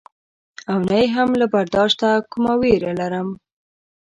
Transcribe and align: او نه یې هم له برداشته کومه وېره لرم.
او 0.71 0.77
نه 0.89 0.95
یې 1.01 1.07
هم 1.15 1.29
له 1.39 1.45
برداشته 1.53 2.07
کومه 2.31 2.53
وېره 2.61 2.91
لرم. 2.99 3.29